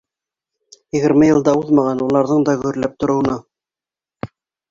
Егерме 0.95 1.27
йыл 1.31 1.41
да 1.49 1.53
уҙмаған 1.59 2.01
уларҙың 2.07 2.43
да 2.49 2.57
гөрләп 2.63 2.95
тороуына. 3.05 3.39